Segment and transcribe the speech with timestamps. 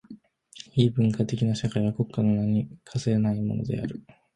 [0.73, 4.01] 非文化的な社会は国家の名に価せないものである。